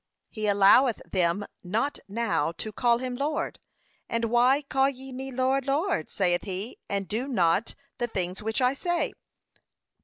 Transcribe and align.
He 0.29 0.47
alloweth 0.47 0.99
them 1.11 1.45
not 1.63 1.99
now 2.07 2.53
to 2.53 2.71
call 2.71 2.97
him 2.97 3.15
Lord. 3.15 3.59
'And 4.09 4.25
why 4.25 4.63
call 4.63 4.89
ye 4.89 5.11
me 5.11 5.31
Lord, 5.31 5.67
Lord,' 5.67 6.09
saith 6.09 6.41
he, 6.41 6.79
'and 6.89 7.07
do 7.07 7.27
not, 7.27 7.75
the 7.99 8.07
things 8.07 8.41
which 8.41 8.61
I 8.61 8.73
say?' 8.73 9.13